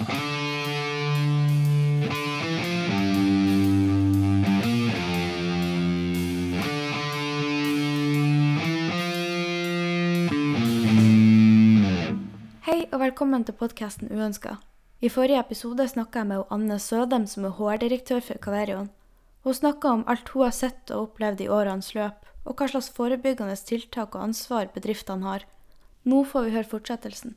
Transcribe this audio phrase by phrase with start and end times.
[0.00, 0.08] Hei og
[13.00, 14.56] velkommen til podkasten Uønska.
[15.04, 18.88] I forrige episode snakka jeg med Anne Sødem, som er HR-direktør for Caverion.
[19.44, 22.88] Hun snakka om alt hun har sett og opplevd i årenes løp, og hva slags
[22.88, 25.44] forebyggende tiltak og ansvar bedriftene har.
[26.08, 27.36] Nå får vi høre fortsettelsen.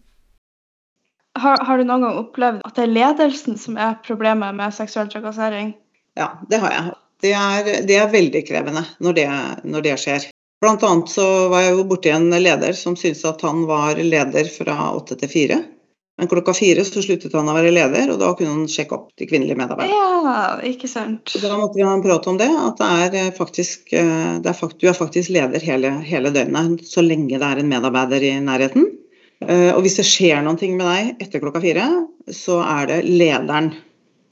[1.40, 5.10] Har, har, du noen gang opplevd at det er ledelsen som er problemet med seksuell
[5.10, 5.74] trakassering?
[6.20, 6.94] Ja, det har jeg.
[7.24, 9.28] Det er, det er veldig krevende når det,
[9.66, 10.28] når det skjer.
[10.64, 14.48] Blant annet så var jeg jo borti en leder som syntes at han var leder
[14.52, 15.58] fra åtte til fire.
[16.18, 19.08] Men klokka fire så sluttet han å være leder, og da kunne han sjekke opp
[19.18, 19.98] de kvinnelige medarbeiderne.
[19.98, 21.34] Ja, ikke sant.
[21.42, 24.86] Da måtte vi ha en prat om det, at det er faktisk, det er du
[24.92, 28.86] er faktisk leder hele, hele, døgnet så lenge det er en medarbeider i nærheten.
[29.50, 31.88] Og hvis det skjer noen ting med deg etter klokka fire,
[32.32, 33.74] så er det lederen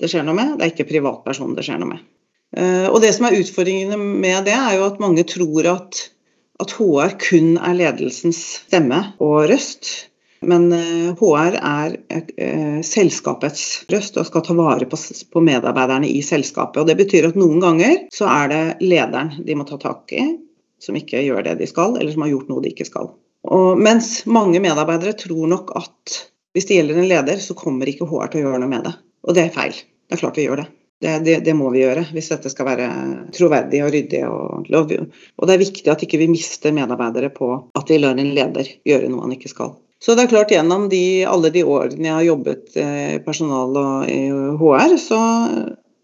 [0.01, 2.05] det skjer noe med, det er ikke privatpersonen det skjer noe med.
[2.91, 5.99] Og det som er utfordringene med det, er jo at mange tror at,
[6.63, 9.91] at HR kun er ledelsens stemme og røst.
[10.41, 10.71] Men
[11.19, 16.81] HR er selskapets røst og skal ta vare på, på, medarbeiderne i selskapet.
[16.81, 20.25] og Det betyr at noen ganger så er det lederen de må ta tak i,
[20.81, 23.13] som ikke gjør det de skal, eller som har gjort noe de ikke skal.
[23.49, 26.19] Og mens mange medarbeidere tror nok at
[26.53, 28.93] hvis det gjelder en leder, så kommer ikke HR til å gjøre noe med det.
[29.25, 29.75] Og det er feil.
[30.05, 30.67] Det er klart vi gjør det.
[31.01, 32.87] Det, det, det, må vi gjøre hvis dette skal være
[33.33, 34.19] troverdig og ryddig.
[34.27, 38.19] Og, og det er viktig at ikke vi ikke mister medarbeidere på at vi lar
[38.19, 39.73] en leder gjøre noe han ikke skal.
[40.01, 44.09] Så det er klart Gjennom de, alle de årene jeg har jobbet i personal og
[44.09, 44.21] i
[44.61, 45.19] HR, så,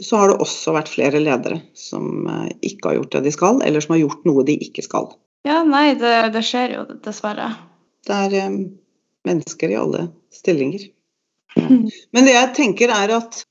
[0.02, 2.27] så, har det også vært flere ledere som
[2.61, 5.09] ikke har gjort det de skal, eller som har gjort noe de ikke skal.
[5.45, 7.52] Ja, nei, det, det skjer jo dessverre.
[8.07, 8.61] Det er um,
[9.27, 10.88] mennesker i alle stillinger.
[12.11, 13.41] Men det jeg tenker er at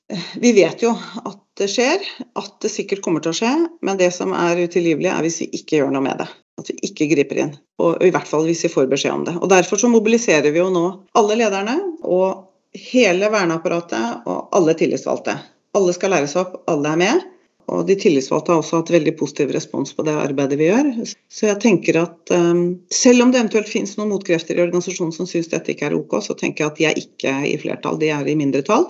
[0.41, 2.03] vi vet jo at det skjer,
[2.37, 3.53] at det sikkert kommer til å skje,
[3.87, 6.29] men det som er utilgivelig, er hvis vi ikke gjør noe med det.
[6.61, 7.55] At vi ikke griper inn.
[7.83, 9.37] Og i hvert fall hvis vi får beskjed om det.
[9.41, 10.85] Og Derfor så mobiliserer vi jo nå
[11.17, 15.39] alle lederne og hele verneapparatet og alle tillitsvalgte.
[15.77, 17.25] Alle skal læres opp, alle er med.
[17.73, 20.91] Og de tillitsvalgte har også hatt veldig positiv respons på det arbeidet vi gjør.
[21.33, 25.27] Så jeg tenker at um, selv om det eventuelt finnes noen motkrefter i organisasjonen som
[25.27, 28.13] syns dette ikke er ok, så tenker jeg at de er ikke i flertall, de
[28.15, 28.87] er i mindretall.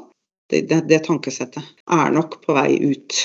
[0.53, 1.65] Det, det, det tankesettet
[1.97, 3.21] er nok på vei ut.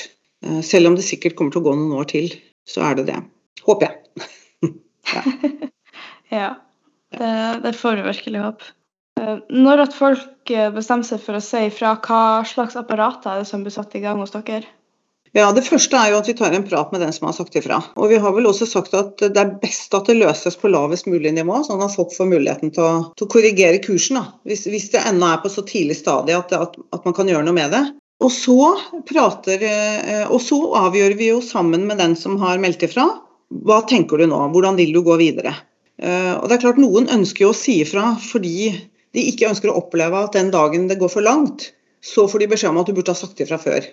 [0.48, 2.32] Uh, selv om det sikkert kommer til å gå noen år til,
[2.64, 3.20] så er det det.
[3.68, 4.28] Håper jeg.
[5.16, 5.24] ja.
[6.42, 6.52] ja.
[7.12, 7.34] Det,
[7.66, 8.76] det får du virkelig håpe.
[9.52, 13.66] Når at folk bestemmer seg for å si ifra, hva slags apparater er det som
[13.66, 14.64] blir satt i gang hos dere?
[15.32, 17.56] Ja, Det første er jo at vi tar en prat med den som har sagt
[17.56, 17.78] ifra.
[17.96, 21.08] Og vi har vel også sagt at det er best at det løses på lavest
[21.08, 24.20] mulig nivå, sånn at folk får muligheten til å, til å korrigere kursen.
[24.44, 27.48] Hvis, hvis, det ennå er på så tidlig stadie at, at, at, man kan gjøre
[27.48, 27.84] noe med det.
[28.22, 28.58] Og så,
[29.08, 29.64] prater,
[30.28, 33.08] og så avgjør vi jo sammen med den som har meldt ifra.
[33.64, 34.44] Hva tenker du nå?
[34.52, 35.56] Hvordan vil du gå videre?
[36.02, 38.70] Og det er klart Noen ønsker jo å si ifra fordi
[39.16, 41.72] de ikke ønsker å oppleve at den dagen det går for langt,
[42.04, 43.90] så får de beskjed om at du burde ha sagt ifra før.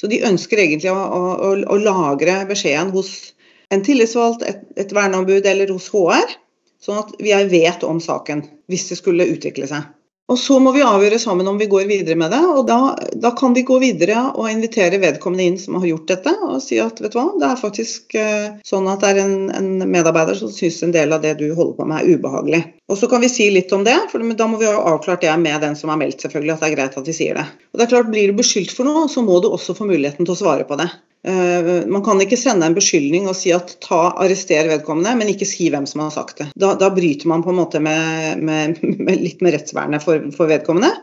[0.00, 3.34] Så de ønsker egentlig å, å, å lagre beskjeden hos
[3.70, 6.36] en tillitsvalgt, et, et verneombud eller hos HR,
[6.80, 9.90] sånn at vi vet om saken hvis det skulle utvikle seg.
[10.30, 12.38] Og Så må vi avgjøre sammen om vi går videre med det.
[12.38, 12.78] og Da,
[13.18, 16.78] da kan vi gå videre og invitere vedkommende inn som har gjort dette, og si
[16.78, 20.38] at vet du hva, det er faktisk uh, sånn at det er en, en medarbeider
[20.38, 22.62] som syns en del av det du holder på med er ubehagelig.
[22.90, 25.34] Og Så kan vi si litt om det, for da må vi ha avklart det
[25.38, 27.46] med den som har meldt, selvfølgelig, at det er greit at vi sier det.
[27.70, 30.26] Og det er klart, Blir du beskyldt for noe, så må du også få muligheten
[30.26, 30.90] til å svare på det.
[31.20, 35.48] Uh, man kan ikke sende en beskyldning og si at ta, arrester vedkommende, men ikke
[35.48, 36.48] si hvem som har sagt det.
[36.56, 40.48] Da, da bryter man på en måte med, med, med litt med rettsvernet for, for,
[40.50, 40.94] vedkommende.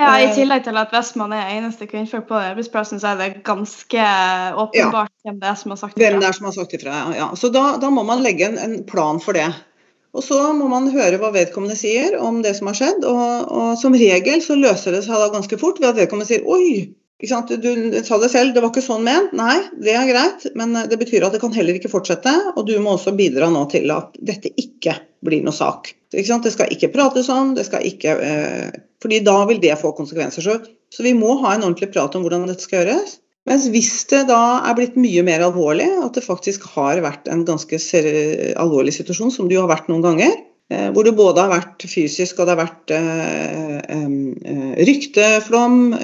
[0.00, 3.42] Ja, I tillegg til at hvis man er eneste kvinnfolk på arbeidsplassen, så er det
[3.46, 4.04] ganske
[4.58, 5.28] åpenbart ja.
[5.28, 6.02] hvem det er som har sagt ifra.
[6.02, 7.26] Hvem det er som har sagt ifra, ja.
[7.36, 9.50] Så da, da må man legge en, en, plan for det.
[10.16, 13.04] Og så må man høre hva vedkommende sier om det som har skjedd.
[13.06, 16.46] Og, og som regel så løser det seg da ganske fort ved at vedkommende sier
[16.50, 16.90] oi,
[17.20, 19.34] du, sa det selv, det var ikke sånn ment.
[19.36, 22.32] Nei, det er greit, men det betyr at det kan heller ikke fortsette.
[22.56, 25.92] Og du må også bidra nå til at dette ikke blir noe sak.
[26.10, 30.44] Det skal ikke prates om, det skal ikke eh, fordi da vil det få konsekvenser.
[30.44, 30.56] Så,
[30.92, 33.18] så, vi må ha en ordentlig prat om hvordan dette skal gjøres.
[33.50, 37.42] Mens hvis det da er blitt mye mer alvorlig, at det faktisk har vært en
[37.48, 37.80] ganske
[38.62, 40.36] alvorlig situasjon, som det jo har vært noen ganger,
[40.70, 45.96] Eh, hvor det både har vært fysisk og det har vært eh, eh, rykteflom,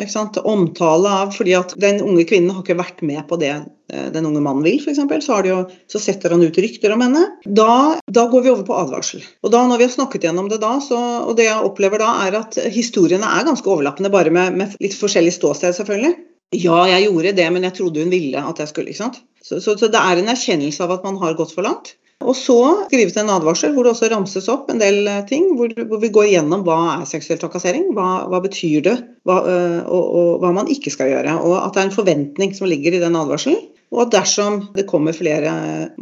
[0.42, 4.26] omtale av fordi at den unge kvinnen har ikke vært med på det eh, den
[4.26, 5.38] unge mannen vil, f.eks., så,
[5.86, 7.22] så setter han ut rykter om henne.
[7.46, 9.22] Da, da, går vi over på advarsel.
[9.46, 12.16] Og da når vi har snakket gjennom det da, så, og det jeg opplever da,
[12.26, 16.16] er at historiene er ganske overlappende, bare med, med litt forskjellig ståsted, selvfølgelig.
[16.54, 18.92] Ja, jeg gjorde det, men jeg trodde hun ville at jeg skulle.
[18.92, 19.22] ikke sant?
[19.42, 21.96] Så, så, så det er en erkjennelse av at man har gått for langt.
[22.24, 22.56] Og så
[22.86, 25.50] skrives det en advarsel hvor det også ramses opp en del eh, ting.
[25.58, 28.96] Hvor, hvor vi går gjennom hva er seksuell trakassering, hva, hva betyr det,
[29.28, 31.36] hva, øh, og, og, hva man ikke skal gjøre.
[31.44, 33.60] Og at det er en forventning som ligger i den advarselen.
[33.94, 35.52] Og at dersom det kommer flere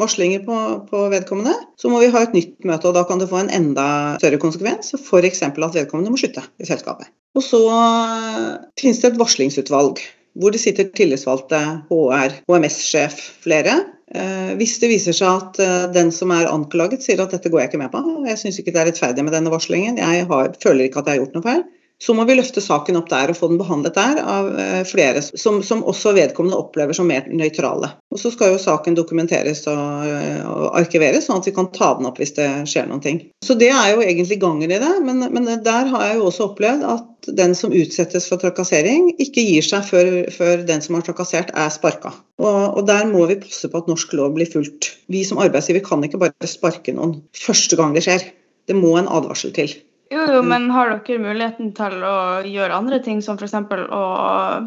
[0.01, 2.89] varslinger på, på, vedkommende, så må vi ha et nytt møte.
[2.89, 3.87] Og da kan det få en enda
[4.23, 5.43] større konsekvens, f.eks.
[5.45, 7.11] at vedkommende må slutte i selskapet.
[7.37, 10.01] Og så øh, finnes det et varslingsutvalg
[10.35, 11.61] hvor det sitter tillitsvalgte,
[11.91, 13.79] HR, HMS-sjef, flere,
[14.13, 17.63] Eh, hvis det viser seg at eh, den som er anklaget sier at dette går
[17.63, 20.53] jeg ikke med på, jeg syns ikke det er rettferdig med denne varslingen, jeg har,
[20.61, 21.65] føler ikke at jeg har gjort noe feil,
[22.03, 25.23] så må vi løfte saken opp der og få den behandlet der av eh, flere
[25.25, 27.93] som, som også vedkommende opplever som mer nøytrale.
[28.15, 30.11] Og Så skal jo saken dokumenteres og,
[30.45, 33.23] og, arkiveres, sånn at vi kan ta den opp hvis det skjer noen ting.
[33.47, 36.51] Så Det er jo egentlig gangen i det, men, men der har jeg jo også
[36.51, 41.07] opplevd at den som utsettes for trakassering, ikke gir seg før, før den som har
[41.07, 42.13] trakassert er sparka.
[42.43, 44.93] Og, og, Der må vi passe på at norsk lov blir fulgt.
[45.09, 48.29] Vi som arbeidsgiver kan ikke bare sparke noen første gang det skjer.
[48.69, 49.73] Det må en advarsel til.
[50.13, 50.51] Jo, jo, mm.
[50.51, 53.55] men har dere muligheten til å gjøre andre ting, som f.eks.
[53.65, 54.03] å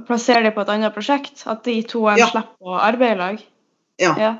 [0.07, 1.45] plassere dem på et annet prosjekt?
[1.45, 2.29] At de to ja.
[2.31, 3.43] slipper å arbeide i lag?
[4.01, 4.31] Ja, ja.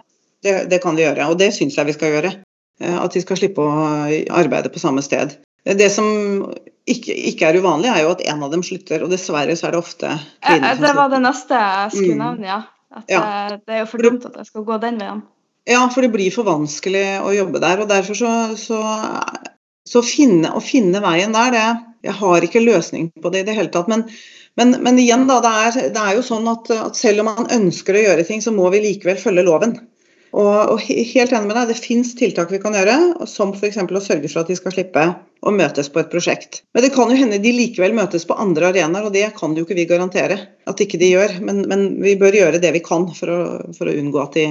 [0.44, 1.30] Det, det, kan vi gjøre.
[1.32, 2.34] Og det syns jeg vi skal gjøre.
[2.82, 3.86] Eh, at de skal slippe å
[4.38, 5.38] arbeide på samme sted.
[5.68, 6.08] Det som
[6.88, 9.76] ikke, ikke, er uvanlig, er jo at en av dem slutter, og dessverre så er
[9.76, 10.88] det ofte eh, kvinner som slutter.
[10.88, 12.24] Det var det neste jeg skulle mm.
[12.24, 12.62] nevne, ja.
[12.98, 13.24] At ja.
[13.24, 15.26] Eh, det er jo for dumt at jeg skal gå den veien.
[15.68, 17.84] Ja, for det blir for vanskelig å jobbe der.
[17.84, 18.80] og Derfor så, så
[19.88, 21.68] så finne, å finne veien der, det,
[22.08, 23.90] jeg har ikke løsning på det i det hele tatt.
[23.92, 24.06] Men,
[24.60, 27.52] men, men igjen, da, det er, det er jo sånn at, at, selv om man
[27.54, 29.78] ønsker å gjøre ting, så må vi likevel følge loven.
[30.38, 33.80] Og, og helt enig med deg, Det fins tiltak vi kan gjøre, som f.eks.
[33.80, 35.06] å sørge for at de skal slippe
[35.48, 36.62] å møtes på et prosjekt.
[36.76, 39.64] Men det kan jo hende de likevel møtes på andre arenaer, og det kan jo
[39.66, 41.38] ikke vi garantere at ikke de gjør.
[41.48, 43.40] Men, men vi bør gjøre det vi kan for å,
[43.78, 44.48] for å unngå at de,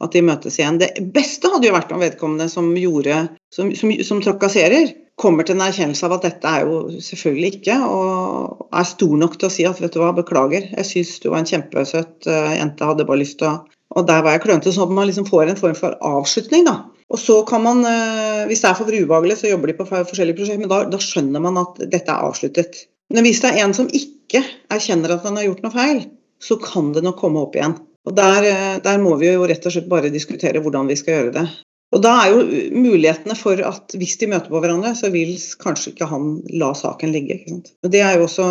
[0.00, 0.80] at de møtes igjen.
[0.80, 5.58] Det beste hadde jo vært om vedkommende som, gjorde, som, som, som trakasserer, kommer til
[5.58, 9.52] en erkjennelse av at dette er jo selvfølgelig ikke, og er stor nok til å
[9.52, 13.06] si at vet du hva, beklager, jeg syns du var en kjempesøt uh, jente, hadde
[13.08, 13.58] bare lyst til å
[13.90, 14.70] Og der var jeg klønete.
[14.70, 16.76] Sånn at man liksom får en form for avslutning, da.
[17.10, 20.38] Og så kan man, uh, hvis det er for ubehagelig, så jobber de på forskjellige
[20.38, 22.84] prosjekter, men da, da skjønner man at dette er avsluttet.
[23.10, 26.04] Men hvis det er en som ikke erkjenner at han har gjort noe feil,
[26.40, 27.74] så kan det nok komme opp igjen.
[28.08, 31.16] Og der, eh, der, må vi jo rett og slett bare diskutere hvordan vi skal
[31.16, 31.46] gjøre det.
[31.90, 32.42] Og Da er jo
[32.78, 35.32] mulighetene for at hvis de møter på hverandre, så vil
[35.62, 36.28] kanskje ikke han
[36.60, 37.40] la saken ligge.
[37.40, 37.72] Ikke sant?
[37.82, 38.46] Og Det er jo også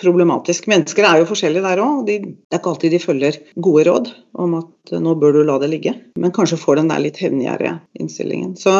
[0.00, 0.68] problematisk.
[0.72, 2.06] Mennesker er jo forskjellige der òg.
[2.08, 4.08] Det er ikke alltid de følger gode råd
[4.40, 7.76] om at nå bør du la det ligge, men kanskje får den der litt hevngjerrige
[8.00, 8.56] innstillingen.
[8.56, 8.72] Så,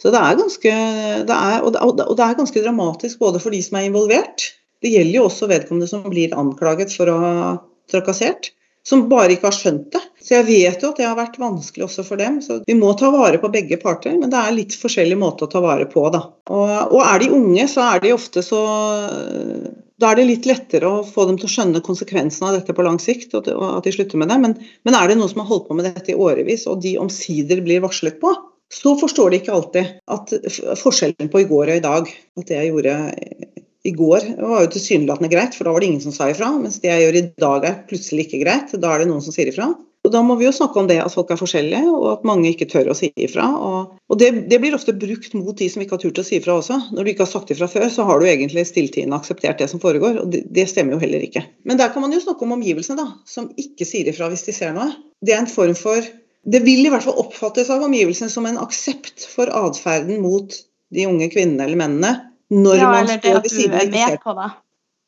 [0.00, 0.74] så det, er ganske,
[1.30, 4.50] det er, og, det, og det er ganske dramatisk både for de som er involvert.
[4.82, 7.34] Det gjelder jo også vedkommende som blir anklaget for å ha
[7.92, 8.50] trakassert
[8.84, 10.02] som bare ikke har skjønt det.
[10.24, 12.40] Så jeg vet jo at det har vært vanskelig også for dem.
[12.44, 15.52] Så vi må ta vare på begge parter, men det er litt forskjellig måte å
[15.52, 16.22] ta vare på, da.
[16.52, 18.60] Og, og er de unge, så er de ofte så
[20.02, 22.84] da er det litt lettere å få dem til å skjønne konsekvensene av dette på
[22.84, 24.40] lang sikt, og at de slutter med det.
[24.42, 26.96] Men, men er det noen som har holdt på med dette i årevis, og de
[27.00, 28.32] omsider blir varslet på,
[28.74, 30.32] så forstår de ikke alltid at
[30.80, 32.10] forskjellen på i går og i dag,
[32.40, 32.96] at det jeg gjorde
[33.84, 36.48] i går var jo tilsynelatende greit, for da var det ingen som sa ifra.
[36.56, 38.72] Mens det jeg gjør i dag er plutselig ikke greit.
[38.80, 39.74] Da er det noen som sier ifra.
[40.04, 42.50] Og Da må vi jo snakke om det at folk er forskjellige, og at mange
[42.50, 43.46] ikke tør å si ifra.
[43.56, 46.36] Og, og det, det, blir ofte brukt mot de som ikke har turt å si
[46.36, 46.76] ifra også.
[46.92, 49.80] Når du ikke har sagt ifra før, så har du egentlig stilltiende akseptert det som
[49.80, 50.20] foregår.
[50.20, 51.46] Og det, det, stemmer jo heller ikke.
[51.64, 53.16] Men der kan man jo snakke om omgivelsene, da.
[53.28, 54.90] Som ikke sier ifra hvis de ser noe.
[55.24, 56.12] Det er en form for
[56.44, 60.52] Det vil i hvert fall oppfattes av omgivelsene som en aksept for atferden mot
[60.92, 62.10] de unge kvinnene eller mennene
[62.52, 64.50] når ja, man står ved siden av med på det.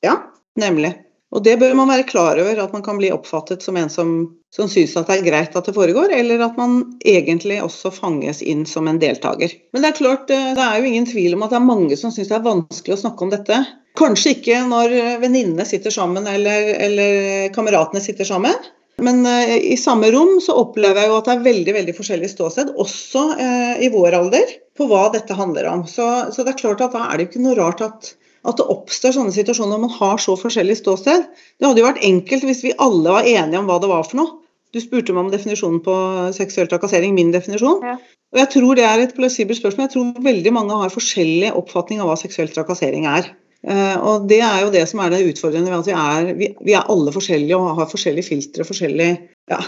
[0.07, 0.17] Ja,
[0.61, 0.93] nemlig.
[1.35, 4.13] Og det bør man være klar over, at man kan bli oppfattet som en som,
[4.55, 8.41] som syns at det er greit at det foregår, eller at man egentlig også fanges
[8.47, 9.53] inn som en deltaker.
[9.75, 11.99] Men det er klart, eh, det er jo ingen tvil om at det er mange
[11.99, 13.59] som syns det er vanskelig å snakke om dette.
[13.99, 18.57] Kanskje ikke når venninnene sitter sammen eller, eller kameratene sitter sammen.
[19.03, 22.31] Men uh, i samme rom så opplever jeg jo at det er veldig veldig forskjellig
[22.33, 25.85] ståsted, også eh, i vår alder, på hva dette handler om.
[25.91, 28.15] Så, så, det er klart at da er det ikke noe rart at,
[28.49, 31.29] at det oppstår sånne situasjoner når man har så forskjellig ståsted.
[31.29, 34.23] Det hadde jo vært enkelt hvis vi alle var enige om hva det var for
[34.23, 34.35] noe.
[34.75, 35.95] Du spurte meg om definisjonen på
[36.37, 37.85] seksuell trakassering, min definisjon.
[37.85, 37.97] Ja.
[38.35, 39.87] Og jeg tror det er et plausibelt spørsmål.
[39.87, 43.31] Jeg tror veldig mange har forskjellig oppfatning av hva seksuell trakassering er.
[43.65, 46.51] Eh, og det er jo det som er det utfordrende ved at vi er, vi,
[46.69, 49.17] vi er alle forskjellige og har forskjellige filtre, og forskjellige
[49.51, 49.61] ja,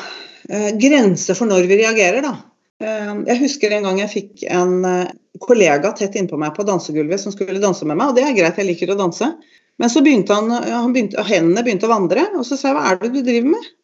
[0.51, 2.35] eh, grenser for når vi reagerer, da.
[2.83, 4.77] Eh, jeg husker en gang jeg fikk en
[5.43, 8.61] kollega tett innpå meg på dansegulvet som skulle danse med meg, og det er greit,
[8.61, 9.33] jeg liker å danse.
[9.79, 12.87] Men så begynte han, han begynte, hendene begynte å vandre, og så sa jeg hva
[12.91, 13.75] er det du driver med?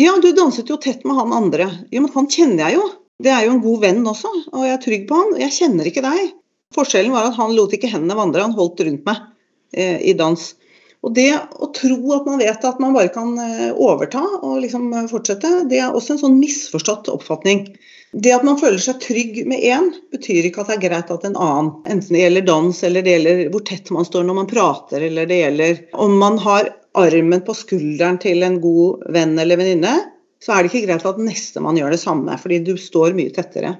[0.00, 1.68] ja, du danset jo tett med han andre.
[1.94, 2.88] Jo, men han kjenner jeg jo.
[3.22, 5.36] Det er jo en god venn også, og jeg er trygg på han.
[5.38, 6.32] Jeg kjenner ikke deg.
[6.74, 9.22] Forskjellen var at han lot ikke hendene vandre, han holdt rundt meg
[9.74, 10.42] eh, i dans.
[11.00, 14.90] Og det å tro at man vet at man bare kan eh, overta og liksom
[14.92, 17.64] eh, fortsette, det er også en sånn misforstått oppfatning.
[18.12, 21.26] Det at man føler seg trygg med én, betyr ikke at det er greit at
[21.26, 24.50] en annen, enten det gjelder dans eller det gjelder hvor tett man står når man
[24.50, 29.60] prater, eller det gjelder om man har armen på skulderen til en god venn eller
[29.60, 29.94] venninne,
[30.42, 33.32] så er det ikke greit at neste man gjør det samme, fordi du står mye
[33.34, 33.76] tettere.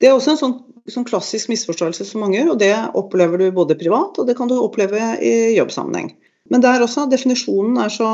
[0.00, 0.54] Det er også en sånn,
[0.88, 4.48] sånn, klassisk misforståelse som mange gjør, og det opplever du både privat og det kan
[4.48, 6.14] du oppleve i jobbsammenheng.
[6.50, 8.08] Men der også, definisjonen er så,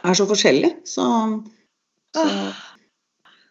[0.00, 0.76] er så forskjellig.
[0.88, 1.06] Så,
[2.16, 2.28] så,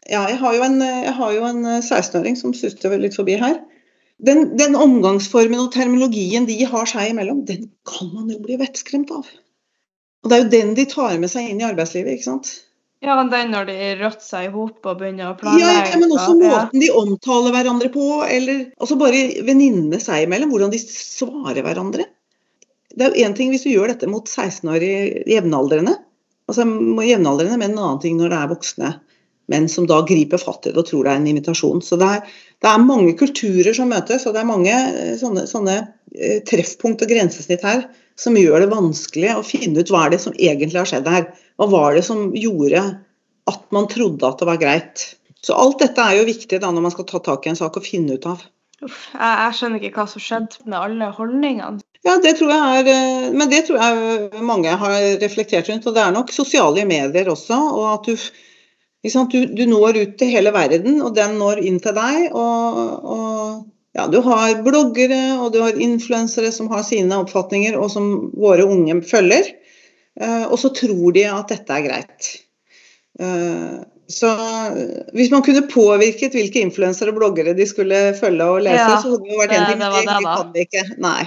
[0.10, 3.60] Ja, jeg har jo en, en 16-åring som suster litt forbi her.
[4.22, 9.14] Den, den, omgangsformen og terminologien de har seg imellom, den kan man jo bli vettskremt
[9.14, 9.30] av.
[10.22, 12.52] Og det er jo den de tar med seg inn i arbeidslivet, ikke sant.
[13.02, 15.90] Ja, den når de rotter i hop og begynner å planlegge.
[15.90, 20.74] Ja, men også måten de omtaler hverandre på, eller altså bare venninnene seg imellom, hvordan
[20.74, 22.06] de svarer hverandre.
[22.92, 25.96] Det er jo én ting hvis du gjør dette mot 16-årige jevnaldrende,
[26.52, 26.68] altså
[27.08, 28.92] jevnaldrende, men en annen ting når det er voksne
[29.52, 31.82] menn som da griper fatt i det og tror det er en invitasjon.
[31.84, 35.48] Så det er, det er mange kulturer som møtes, og det er mange eh, sånne,
[35.50, 37.88] sånne eh, treffpunkt og grensesnitt her
[38.20, 41.30] som gjør det vanskelig å finne ut hva er det som egentlig har skjedd her.
[41.62, 42.82] Hva var det som gjorde
[43.50, 45.04] at man trodde at det var greit.
[45.42, 47.78] Så alt dette er jo viktig da når man skal ta tak i en sak
[47.78, 48.44] og finne ut av.
[48.82, 51.82] Uff, jeg, jeg, skjønner ikke hva som skjedde med alle holdningene.
[52.02, 55.86] Ja, det tror jeg er, eh, Men det tror jeg mange har reflektert rundt.
[55.86, 57.58] Og det er nok sosiale medier også.
[57.58, 58.16] og at du,
[59.34, 62.32] du, du når ut til hele verden, og den når inn til deg.
[62.34, 67.92] og, og ja, du har bloggere og du har influensere som har sine oppfatninger, og
[67.92, 69.52] som våre unge følger.
[70.20, 72.30] Eh, og så tror de at dette er greit.
[73.20, 73.80] Eh,
[74.12, 74.30] så
[75.16, 79.14] hvis man kunne påvirket hvilke influensere og bloggere de skulle følge og lese, ja, så
[79.14, 79.80] hadde det vært en ting.
[79.80, 80.86] Men det, det, kan de ikke.
[81.04, 81.22] Nei.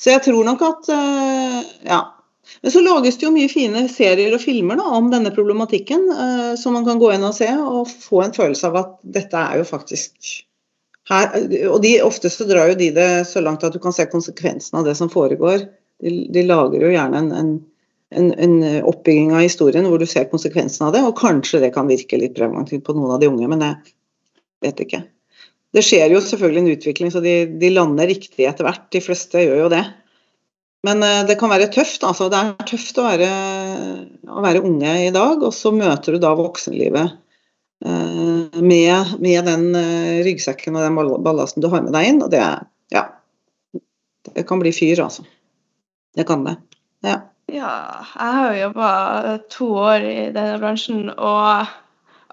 [0.00, 1.60] Så jeg tror nok at eh,
[1.92, 2.02] Ja.
[2.60, 6.08] Men så lages det jo mye fine serier og filmer da, om denne problematikken,
[6.58, 9.60] som man kan gå inn og se og få en følelse av at dette er
[9.60, 10.32] jo faktisk
[11.10, 11.30] her,
[11.70, 14.78] og de, Ofte så drar jo de det så langt at du kan se konsekvensen
[14.78, 15.66] av det som foregår.
[16.00, 17.52] De, de lager jo gjerne en, en,
[18.10, 18.56] en, en,
[18.88, 22.36] oppbygging av historien hvor du ser konsekvensen av det, og kanskje det kan virke litt
[22.36, 23.94] preventivt på noen av de unge, men jeg
[24.66, 25.02] vet ikke.
[25.70, 28.88] Det skjer jo selvfølgelig en utvikling, så de, de lander riktig etter hvert.
[28.90, 29.84] De fleste gjør jo det.
[30.86, 32.02] Men uh, det kan være tøft.
[32.08, 33.28] altså Det er tøft å være,
[34.26, 37.14] å være unge i dag, og så møter du da voksenlivet
[37.84, 42.22] Eh, med, med, den eh, ryggsekken og den ballasten du har med deg inn.
[42.24, 42.42] Og det,
[42.92, 43.06] ja,
[44.28, 45.24] det kan bli fyr, altså.
[46.16, 46.58] Det kan det.
[47.50, 47.70] Ja.
[48.14, 48.90] jeg har jo jobba
[49.50, 51.66] to år i denne bransjen, og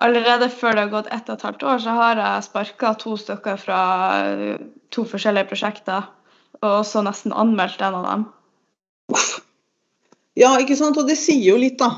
[0.04, 3.16] allerede før det har gått ett og et halvt år, så har jeg sparka to
[3.18, 3.82] stykker fra
[4.94, 6.10] to forskjellige prosjekter,
[6.62, 8.28] og så nesten anmeldt en av dem.
[10.38, 10.98] Ja, ikke sant.
[11.02, 11.98] Og det sier jo litt, da.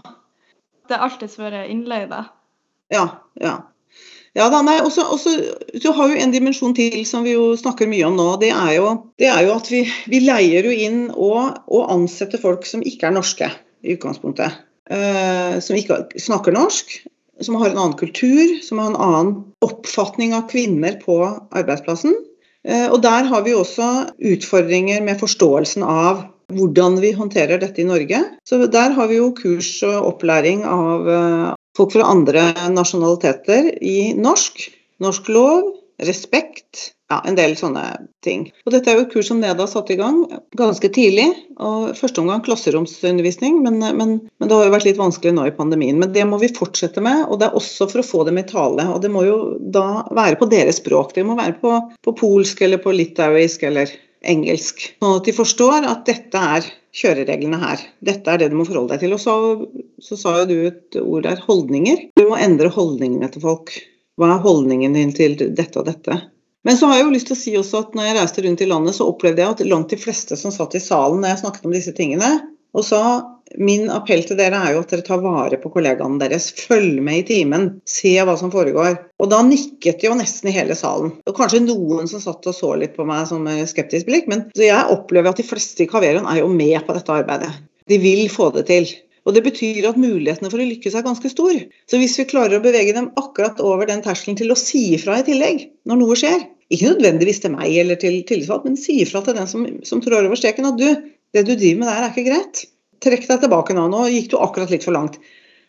[0.87, 2.23] Det er alltid vært innleide.
[2.93, 3.05] Ja.
[3.41, 3.57] ja.
[4.37, 5.33] Ja da, nei, også, også,
[5.81, 8.29] Du har jo en dimensjon til som vi jo snakker mye om nå.
[8.41, 12.41] Det er jo, det er jo at vi, vi, leier jo inn og, og, ansetter
[12.41, 13.49] folk som ikke er norske
[13.81, 14.65] i utgangspunktet.
[14.89, 16.95] Uh, som ikke snakker norsk,
[17.45, 22.17] som har en annen kultur, som har en annen oppfatning av kvinner på arbeidsplassen.
[22.67, 23.89] Uh, og der har vi også
[24.33, 28.21] utfordringer med forståelsen av hvordan vi håndterer dette i Norge.
[28.47, 34.13] Så der har vi jo kurs og opplæring av, eh, folk fra andre nasjonaliteter i
[34.19, 34.65] norsk,
[35.03, 37.83] norsk lov, respekt, ja, en del sånne
[38.23, 38.45] ting.
[38.63, 40.21] Og dette er jo et kurs som Neda satte i gang
[40.57, 41.27] ganske tidlig.
[41.59, 45.55] og Første omgang klasseromsundervisning, men, men, men, det har jo vært litt vanskelig nå i
[45.55, 45.99] pandemien.
[45.99, 48.45] Men det må vi fortsette med, og det er også for å få dem i
[48.47, 48.85] tale.
[48.93, 51.15] Og det må jo da være på deres språk.
[51.17, 51.73] Det må være på,
[52.05, 53.91] på polsk eller på litauisk eller
[54.25, 54.81] engelsk.
[54.99, 57.83] Sånn at de forstår at dette er kjørereglene her.
[58.05, 59.15] Dette er det du må forholde deg til.
[59.15, 59.35] Og så,
[60.03, 62.09] så sa jo du et ord der, holdninger.
[62.19, 63.73] Du må endre holdningene til folk.
[64.19, 66.17] Hva er holdningen din til dette og dette?
[66.67, 68.63] Men så har jeg jo lyst til å si også at når jeg reiste rundt
[68.63, 71.41] i landet, så opplevde jeg at langt de fleste som satt i salen når jeg
[71.45, 72.31] snakket om disse tingene,
[72.75, 73.03] og sa
[73.57, 76.51] min appell til dere er jo at dere tar vare på kollegaene deres.
[76.53, 78.97] Følg med i timen, se hva som foregår.
[79.19, 81.15] Og da nikket jo nesten i hele salen.
[81.25, 84.93] Og kanskje noen som satt og så litt på meg som skeptisk blikk, men jeg
[84.93, 87.51] opplever at de fleste i Kaverion er jo med på dette arbeidet.
[87.89, 88.89] De vil få det til.
[89.27, 91.57] Og Det betyr at mulighetene for å lykkes er ganske stor.
[91.89, 95.19] Så hvis vi klarer å bevege dem akkurat over den terskelen til å si ifra
[95.19, 99.21] i tillegg når noe skjer, ikke nødvendigvis til meg eller til tillitsvalgt, men si ifra
[99.25, 100.87] til den som, som trår over streken at du,
[101.35, 102.63] det du driver med der er ikke greit.
[103.03, 105.19] Trekk deg tilbake nå, nå gikk du akkurat litt for langt.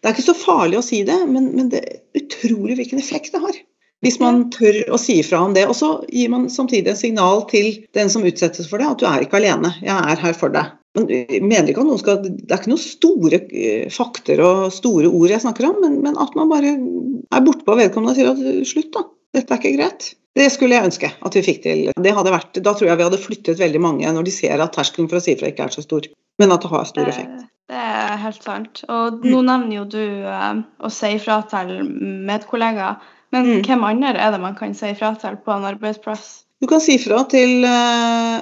[0.01, 3.35] Det er ikke så farlig å si det, men, men det er utrolig hvilken effekt
[3.35, 3.59] det har.
[4.01, 5.67] Hvis man tør å si ifra om det.
[5.69, 9.05] Og så gir man samtidig en signal til den som utsettes for det, at du
[9.09, 9.75] er ikke alene.
[9.85, 10.73] Jeg er her for deg.
[10.97, 11.07] Men
[11.47, 15.31] mener ikke at noen skal, Det er ikke noen store eh, fakter og store ord
[15.31, 18.91] jeg snakker om, men, men at man bare er bortpå vedkommende og sier at slutt,
[18.97, 19.05] da.
[19.37, 20.09] Dette er ikke greit.
[20.35, 21.85] Det skulle jeg ønske at vi fikk til.
[21.95, 24.75] Det hadde vært, da tror jeg vi hadde flyttet veldig mange når de ser at
[24.75, 26.07] terskelen for å si ifra ikke er så stor,
[26.41, 27.47] men at det har stor effekt.
[27.71, 28.83] Det er helt sant.
[28.91, 31.85] Og nå nevner jo du uh, å si ifra til
[32.27, 33.03] medkollegaer.
[33.31, 33.59] Men mm.
[33.69, 36.31] hvem andre er det man kan si ifra til på en arbeidsplass?
[36.61, 38.41] Du kan si ifra til uh,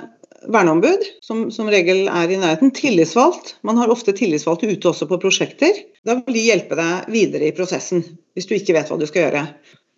[0.49, 2.73] verneombud, som som regel er i nærheten.
[2.79, 3.59] Tillitsvalgt.
[3.69, 5.83] Man har ofte tillitsvalgte ute også på prosjekter.
[6.09, 9.27] Da vil de hjelpe deg videre i prosessen, hvis du ikke vet hva du skal
[9.27, 9.45] gjøre.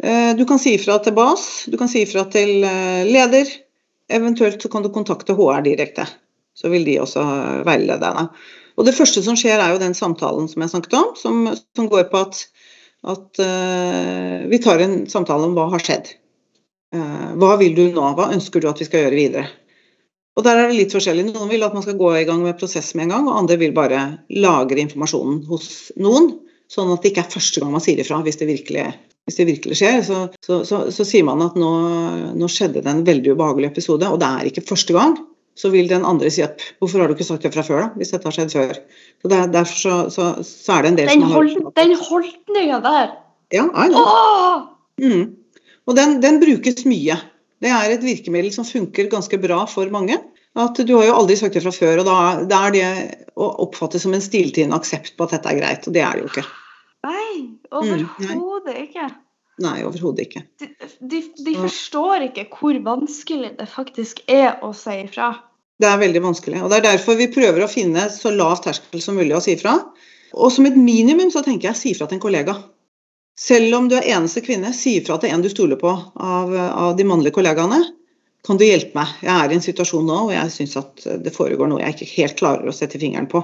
[0.02, 2.64] Uh, du kan si ifra til BAS, du kan si ifra til
[3.06, 3.54] leder.
[4.10, 6.08] Eventuelt så kan du kontakte HR direkte.
[6.56, 7.22] Så vil de også
[7.66, 8.40] veilede deg.
[8.80, 11.40] Og Det første som skjer, er jo den samtalen som jeg snakket om, som,
[11.76, 12.42] som går på at,
[13.12, 16.14] at uh, vi tar en samtale om hva har skjedd.
[16.96, 18.06] Uh, hva vil du nå?
[18.16, 19.50] Hva ønsker du at vi skal gjøre videre?
[20.38, 21.26] Og der er det litt forskjellig.
[21.28, 23.58] Noen vil at man skal gå i gang med prosess med en gang, og andre
[23.60, 24.00] vil bare
[24.32, 26.32] lagre informasjonen hos noen,
[26.70, 28.86] sånn at det ikke er første gang man sier ifra hvis det virkelig,
[29.28, 30.00] hvis det virkelig skjer.
[30.06, 31.72] Så, så, så, så, sier man at nå,
[32.32, 35.18] nå skjedde det en veldig ubehagelig episode, og det er ikke første gang
[35.60, 37.88] så vil den andre si at hvorfor har du ikke sagt det fra før, da,
[38.00, 38.78] hvis dette har skjedd før.
[39.20, 42.80] Så der, Derfor så, så, så, er det en del den som har Den holdninga
[42.86, 43.12] der!
[43.52, 44.66] Ja, I know.
[45.02, 45.24] Mm.
[45.90, 47.16] Og den, den, brukes mye.
[47.60, 50.16] Det er et virkemiddel som funker ganske bra for mange.
[50.58, 52.16] At Du har jo aldri sagt det fra før, og da,
[52.48, 52.86] da er det
[53.38, 56.24] å oppfatte som en stilltiende aksept på at dette er greit, og det er det
[56.24, 56.46] jo ikke.
[57.06, 57.34] Nei,
[57.70, 59.10] overhodet mm, ikke.
[59.60, 60.42] Nei, overhodet ikke.
[60.60, 65.32] De, de, de, forstår ikke hvor vanskelig det faktisk er å si ifra.
[65.80, 66.60] Det er veldig vanskelig.
[66.60, 69.54] og Det er derfor vi prøver å finne så lav terskel som mulig å si
[69.60, 69.78] fra.
[70.36, 72.56] Og som et minimum så tenker jeg si fra til en kollega.
[73.40, 76.92] Selv om du er eneste kvinne, si fra til en du stoler på av, av,
[76.98, 77.80] de mannlige kollegaene.
[78.44, 79.16] Kan du hjelpe meg?
[79.24, 82.12] Jeg er i en situasjon nå hvor jeg syns at det foregår noe jeg ikke
[82.12, 83.42] helt klarer å sette fingeren på.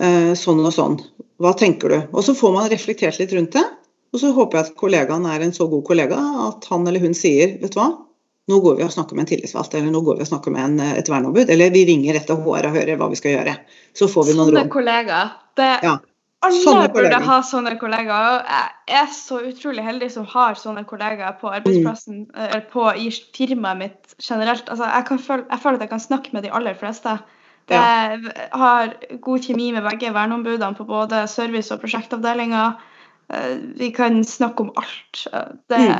[0.00, 1.00] Eh, sånn og sånn.
[1.40, 1.98] Hva tenker du?
[2.12, 3.64] Og så får man reflektert litt rundt det.
[4.12, 7.16] Og så håper jeg at kollegaen er en så god kollega at han eller hun
[7.16, 7.92] sier vet du hva,
[8.50, 10.66] nå går vi og snakker med en tillitsvalgt, eller nå går vi og snakker med
[10.66, 13.56] en, et verneombud, eller vi ringer etter HR og hører hva vi skal gjøre.
[13.96, 14.62] Så får vi noen råd.
[14.62, 15.34] Sånne kollegaer.
[15.58, 15.96] Det, ja.
[16.40, 18.38] Alle sånne burde ha sånne kollegaer.
[18.88, 22.38] Jeg er så utrolig heldig som har sånne kollegaer på arbeidsplassen, mm.
[22.46, 24.70] eller på, i firmaet mitt generelt.
[24.72, 27.18] Altså, jeg, føle, jeg, føler at jeg kan snakke med de aller fleste.
[27.70, 27.82] Ja.
[27.82, 32.64] Jeg har god kjemi med begge verneombudene på både service- og prosjektavdelinga.
[33.30, 35.26] Eh, vi kan snakke om alt.
[35.32, 35.92] Eh, det, mm.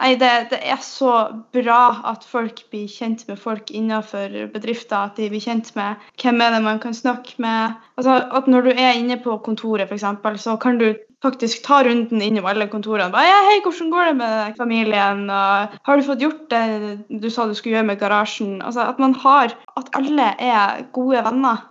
[0.00, 1.12] Nei, det, det, er så
[1.54, 1.80] bra
[2.12, 5.08] at folk blir kjent med folk innenfor bedrifter.
[5.10, 7.78] At de blir kjent med hvem er det man kan snakke med.
[7.96, 12.22] Altså, at Når du er inne på kontoret, f.eks., så kan du faktisk ta runden
[12.22, 13.12] innom alle kontorene.
[13.12, 17.30] Bare, ja, hei, 'Hvordan går det med familien?' Og, 'Har du fått gjort det du
[17.30, 21.68] sa du skulle gjøre med garasjen?' Altså, At man har, at alle er gode venner.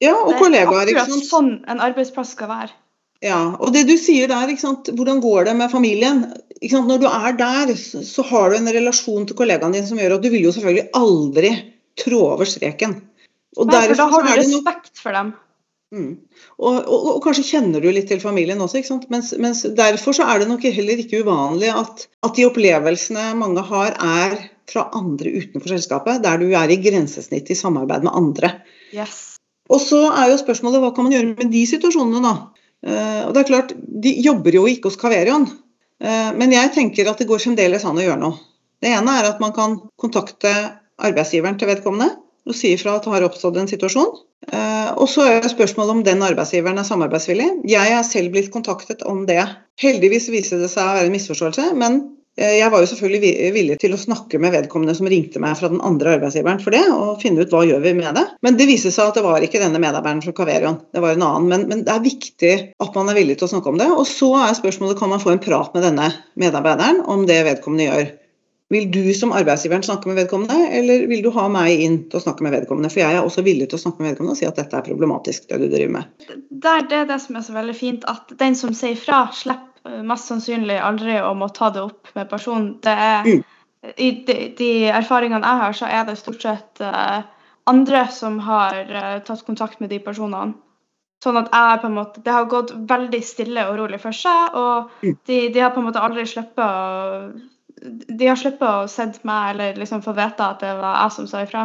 [0.00, 0.86] Ja, og kollegaer.
[0.86, 2.72] Det er akkurat sånn en arbeidsplass skal være.
[3.22, 4.50] Ja, og det du sier der,
[4.90, 6.24] hvordan går det med familien?
[6.62, 10.24] Når du er der, så har du en relasjon til kollegaen din som gjør at
[10.24, 11.52] du vil jo selvfølgelig aldri
[12.02, 12.98] trå over streken.
[13.58, 15.32] Og Nei, for da har du respekt for dem.
[15.92, 16.12] Mm.
[16.56, 18.80] Og, og, og, kanskje kjenner du litt til familien også.
[18.80, 19.10] ikke sant?
[19.12, 23.64] Mens, mens Derfor så er det nok heller ikke uvanlig at, at, de opplevelsene mange
[23.68, 24.38] har, er
[24.72, 28.54] fra andre utenfor selskapet, der du er i grensesnitt i samarbeid med andre.
[28.96, 29.36] Yes.
[29.72, 32.61] Og så er jo spørsmålet hva kan man gjøre med de situasjonene, da?
[32.86, 35.46] Eh, og det er klart, De jobber jo ikke hos Caverion,
[36.02, 38.40] eh, men jeg tenker at det går fremdeles an å gjøre noe.
[38.82, 40.50] Det ene er at man kan kontakte
[41.02, 42.10] arbeidsgiveren til vedkommende
[42.42, 44.16] og si ifra at det har oppstått en situasjon.
[44.50, 47.48] Eh, og så er spørsmålet om den arbeidsgiveren er samarbeidsvillig.
[47.70, 49.44] Jeg er selv blitt kontaktet om det.
[49.78, 52.00] Heldigvis viser det seg å være en misforståelse, men
[52.40, 55.82] jeg var jo selvfølgelig villig til å snakke med vedkommende som ringte meg fra den
[55.84, 58.24] andre arbeidsgiveren for det, og finne ut hva gjør vi med det.
[58.46, 61.26] Men det viste seg at det var ikke denne medarbeideren fra Caverion, det var en
[61.26, 61.50] annen.
[61.50, 63.90] Men, men, det er viktig at man er villig til å snakke om det.
[63.92, 66.08] Og så er spørsmålet kan man få en prat med denne
[66.40, 68.12] medarbeideren om det vedkommende gjør.
[68.72, 72.22] Vil du som arbeidsgiveren snakke med vedkommende, eller vil du ha meg inn til å
[72.24, 72.88] snakke med vedkommende?
[72.88, 74.86] For jeg er også villig til å snakke med vedkommende og si at dette er
[74.86, 76.24] problematisk, det du driver med.
[76.48, 79.71] Det er det, det som er så veldig fint, at den som sier fra, slipper
[79.84, 82.76] mest sannsynlig aldri å må ta det opp med personen.
[82.82, 83.94] Det er, mm.
[83.96, 87.22] I de, de, erfaringene jeg har, så er det stort sett uh,
[87.70, 90.54] andre som har uh, tatt kontakt med de personene.
[91.22, 94.56] Sånn at jeg på en måte, Det har gått veldig stille og rolig for seg,
[94.58, 95.18] og mm.
[95.28, 97.50] de, de har på en måte aldri sluppet å
[97.82, 101.26] de har sluppet å sett meg eller liksom få vite at det var jeg som
[101.26, 101.64] sa ifra.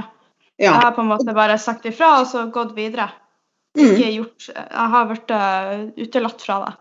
[0.58, 0.72] Ja.
[0.72, 3.12] Jeg har på en måte bare sagt ifra og så gått videre.
[3.78, 3.92] Mm.
[3.92, 5.34] Ikke gjort, jeg har blitt
[6.08, 6.72] utelatt fra det.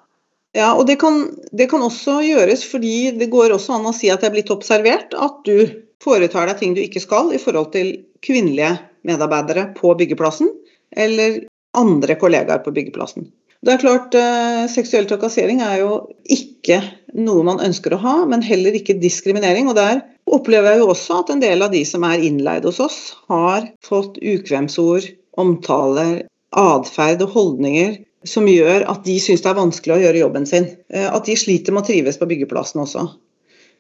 [0.57, 4.09] Ja, og det kan, det kan, også gjøres fordi det går også an å si
[4.12, 5.66] at det er blitt observert at du
[6.03, 7.92] foretar deg ting du ikke skal i forhold til
[8.25, 8.73] kvinnelige
[9.07, 10.49] medarbeidere på byggeplassen,
[10.97, 11.42] eller
[11.77, 13.29] andre kollegaer på byggeplassen.
[13.66, 15.92] Det er klart, eh, Seksuell trakassering er jo
[16.31, 16.81] ikke
[17.16, 19.69] noe man ønsker å ha, men heller ikke diskriminering.
[19.69, 22.81] og Der opplever jeg jo også at en del av de som er innleid hos
[22.81, 29.59] oss, har fått ukvemsord, omtaler, atferd og holdninger som gjør at de syns det er
[29.59, 30.69] vanskelig å gjøre jobben sin.
[30.93, 33.07] Eh, at de sliter med å trives på byggeplassen også.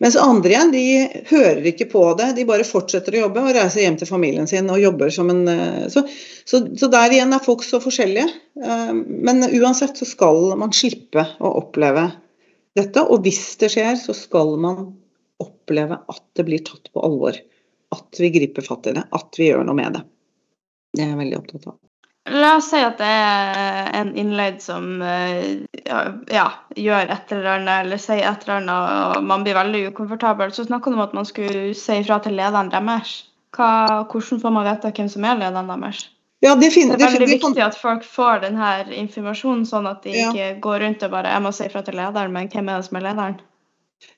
[0.04, 0.82] Mens andre igjen de
[1.30, 4.68] hører ikke på det, de bare fortsetter å jobbe og reiser hjem til familien sin
[4.68, 6.04] og jobber som en eh, Så,
[6.44, 8.28] så, så der igjen er folk så forskjellige.
[8.60, 12.10] Eh, men uansett så skal man slippe å oppleve
[12.76, 13.06] dette.
[13.06, 14.84] Og hvis det skjer, så skal man
[15.42, 17.38] oppleve at det blir tatt på alvor.
[17.94, 20.04] At vi griper fatt i det, at vi gjør noe med det.
[20.96, 21.80] Det er jeg veldig opptatt av.
[22.26, 26.00] La oss si at det er en innleid som ja,
[26.32, 30.50] ja, gjør et eller annet eller sier et eller annet, og man blir veldig ukomfortabel.
[30.50, 33.14] Så snakker du om at man skulle si ifra til lederen deres.
[33.54, 33.70] Hva,
[34.10, 36.08] hvordan får man vite hvem som er lederen deres?
[36.44, 40.02] Ja, det, finner, det, er veldig det, viktig at folk får denne informasjonen, sånn at
[40.04, 42.82] de ikke går rundt og bare jeg må si ifra til lederen, men hvem er
[42.82, 43.38] det som er lederen?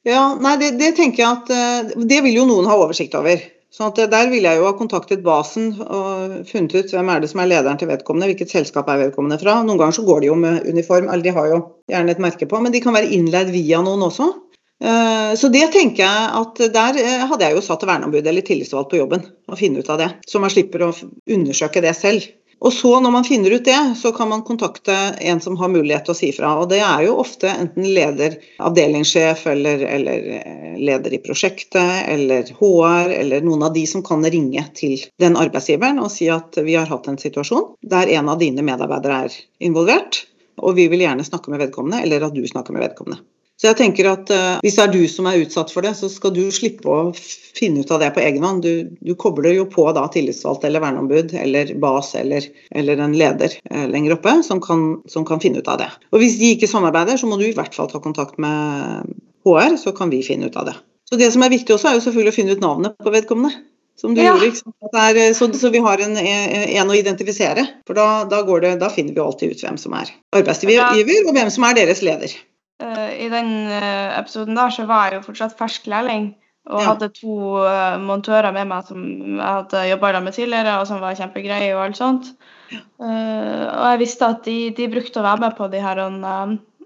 [0.07, 3.38] Ja, nei, det, det tenker jeg at eh, Det vil jo noen ha oversikt over.
[3.74, 7.28] Sånn at Der ville jeg jo ha kontaktet basen og funnet ut hvem er det
[7.33, 9.59] som er lederen til vedkommende, hvilket selskap er vedkommende fra.
[9.61, 11.59] Noen ganger så går de jo med uniform, eller de har jo
[11.92, 14.31] gjerne et merke på, men de kan være innleid via noen også.
[14.78, 18.92] Eh, så det tenker jeg at der eh, hadde jeg jo satt verneombud eller tillitsvalgt
[18.92, 20.11] på jobben og finne ut av det.
[20.31, 22.28] Så man slipper å undersøke det selv.
[22.59, 26.09] Og så Når man finner ut det, så kan man kontakte en som har mulighet
[26.09, 26.57] til å si fra.
[26.59, 32.51] og Det er jo ofte enten leder, avdelingssjef eller, eller, eh, leder i prosjektet eller
[32.59, 36.75] HR eller noen av de som kan ringe til den arbeidsgiveren og si at vi
[36.75, 40.25] har hatt en situasjon der en av dine medarbeidere er involvert,
[40.59, 43.23] og vi vil gjerne snakke med vedkommende, eller at du snakker med vedkommende.
[43.59, 46.07] Så jeg tenker at uh, Hvis det er du som er utsatt for det, så
[46.12, 47.11] skal du slippe å
[47.59, 48.62] finne ut av det på egen hånd.
[48.62, 53.57] Du, du kobler jo på da tillitsvalgt eller verneombud eller bas eller, eller en leder
[53.73, 55.88] uh, lenger oppe som kan, som kan, finne ut av det.
[56.14, 59.11] Og Hvis de ikke samarbeider, så må du i hvert fall ta kontakt med
[59.49, 60.77] HR, så kan vi finne ut av det.
[61.09, 63.64] Så Det som er viktig også, er jo selvfølgelig å finne ut navnet på vedkommende.
[63.99, 64.37] Som du ja.
[64.37, 64.53] gjorde,
[64.94, 67.64] er, så, så, vi har en, en, å identifisere.
[67.88, 71.51] For da, da, det, da finner vi alltid ut hvem som er arbeidsgiver, og hvem
[71.51, 72.37] som er deres leder.
[72.79, 76.29] Uh, I den uh, episoden der så var jeg jo fortsatt fersk lærling
[76.69, 76.93] og ja.
[76.93, 81.17] hadde to uh, montører med meg som jeg hadde jobba med tidligere, og som var
[81.19, 82.33] kjempegreie og alt sånt.
[82.69, 82.83] Ja.
[83.01, 86.03] og jeg visste at de, de, brukte å være med på de her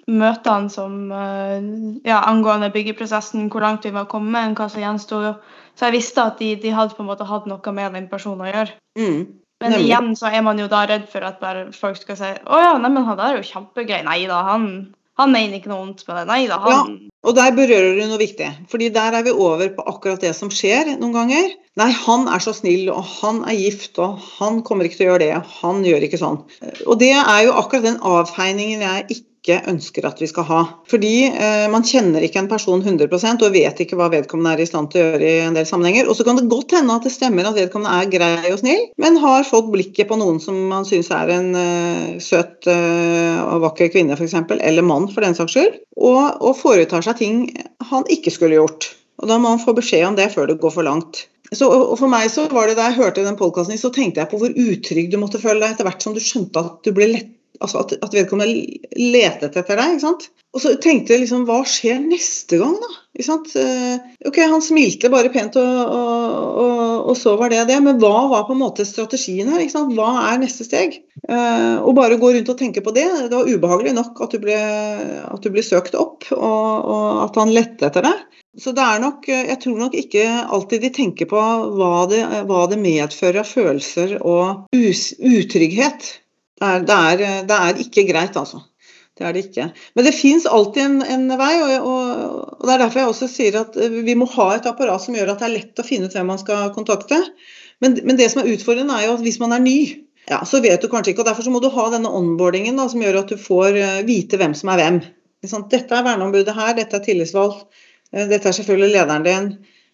[0.07, 5.18] møtene som ja, angående byggeprosessen, hvor langt vi var kommet, hva som gjensto.
[5.74, 8.46] Så jeg visste at de, de, hadde på en måte hatt noe med den personen
[8.46, 8.78] å gjøre.
[8.94, 9.20] Mm.
[9.66, 11.42] Men igjen så er man jo da redd for at
[11.74, 14.05] folk skal si å ja, neimen han der er jo kjempegøy.
[14.07, 14.70] Nei da, han
[15.20, 16.27] han mener ikke noe vondt med det.
[16.31, 18.48] Nei da, han ja, Og der berører du noe viktig.
[18.70, 21.51] fordi der er vi over på akkurat det som skjer noen ganger.
[21.81, 25.12] Nei, han er så snill, og han er gift, og han kommer ikke til å
[25.12, 25.42] gjøre det.
[25.61, 26.40] Han gjør ikke sånn.
[26.87, 30.61] Og det er jo akkurat den avfeiningen jeg ikke ikke ønsker at vi skal ha.
[30.90, 34.68] Fordi eh, man kjenner ikke en person 100% og vet ikke hva vedkommende er i
[34.68, 36.07] stand til å gjøre i en del sammenhenger.
[36.07, 38.87] Og så kan det godt hende at det stemmer at vedkommende er grei og snill,
[39.02, 43.66] men har fått blikket på noen som man syns er en eh, søt uh, og
[43.66, 47.44] vakker kvinne f.eks., eller mann for den saks skyld, og, og foretar seg ting
[47.90, 48.92] han ikke skulle gjort.
[49.22, 51.26] Og Da må han få beskjed om det før det går for langt.
[51.52, 54.31] Så, og for meg så var det Da jeg hørte den podkasten, så tenkte jeg
[54.31, 57.11] på hvor utrygg du måtte føle deg etter hvert som du skjønte at du ble
[57.11, 59.94] lett altså at, at, vedkommende letet etter deg.
[59.96, 60.29] ikke sant?
[60.53, 62.90] Og så tenkte jeg liksom, hva skjer neste gang, da?
[63.16, 63.55] Ikke sant?
[63.57, 67.79] Eh, ok, Han smilte bare pent, og, og, og, og, så var det det.
[67.85, 69.62] Men hva var på en måte strategien her?
[69.62, 69.94] ikke sant?
[69.96, 70.98] Hva er neste steg?
[71.25, 73.07] Uh, og bare gå rundt og tenke på det.
[73.31, 74.59] Det var ubehagelig nok at du ble,
[75.25, 76.92] at du ble søkt opp, og,
[77.25, 78.25] at han lette etter deg.
[78.61, 82.66] Så det er nok, Jeg tror nok ikke alltid de tenker på hva det, hva
[82.68, 86.11] det medfører av følelser og us, utrygghet
[86.60, 88.60] det er, det, er, det er, ikke greit, altså.
[89.18, 89.66] Det er det ikke.
[89.96, 92.12] Men det fins alltid en, en vei, og, og,
[92.58, 95.16] og, det er derfor jeg også sier at eh, vi må ha et apparat som
[95.16, 97.18] gjør at det er lett å finne ut hvem man skal kontakte.
[97.84, 99.78] Men, men det som er utfordrende, er jo at hvis man er ny,
[100.30, 101.24] ja, så vet du kanskje ikke.
[101.24, 104.38] og Derfor må du ha denne onboardingen da, som gjør at du får uh, vite
[104.40, 105.00] hvem som er hvem.
[105.42, 107.64] Dette er verneombudet her, dette er tillitsvalgt,
[108.14, 109.48] dette er selvfølgelig lederen din.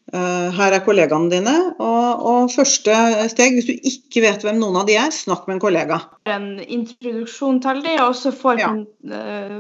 [0.09, 1.55] Uh, her er kollegaene dine.
[1.77, 2.95] Og, og, første
[3.29, 5.99] steg, hvis du ikke vet hvem noen av de er, snakk med en kollega.
[6.31, 8.71] En introduksjon til dem, og så får ja.